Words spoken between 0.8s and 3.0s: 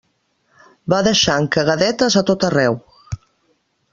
Va deixant cagadetes a tot arreu.